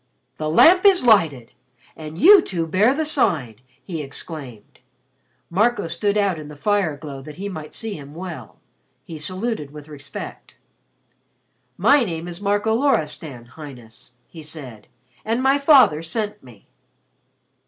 "The 0.37 0.49
Lamp 0.49 0.83
is 0.83 1.05
lighted! 1.05 1.51
And 1.95 2.17
you 2.17 2.41
two 2.41 2.65
bear 2.65 2.95
the 2.95 3.05
Sign!" 3.05 3.57
he 3.83 4.01
exclaimed. 4.01 4.79
Marco 5.51 5.85
stood 5.85 6.17
out 6.17 6.39
in 6.39 6.47
the 6.47 6.55
fire 6.55 6.97
glow 6.97 7.21
that 7.21 7.35
he 7.35 7.47
might 7.47 7.75
see 7.75 7.93
him 7.93 8.15
well. 8.15 8.57
He 9.03 9.19
saluted 9.19 9.69
with 9.69 9.87
respect. 9.87 10.57
"My 11.77 12.03
name 12.03 12.27
is 12.27 12.41
Marco 12.41 12.73
Loristan, 12.73 13.45
Highness," 13.49 14.13
he 14.25 14.41
said. 14.41 14.87
"And 15.23 15.43
my 15.43 15.59
father 15.59 16.01
sent 16.01 16.41
me." 16.43 16.67